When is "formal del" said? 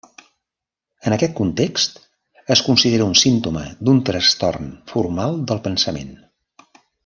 4.95-5.63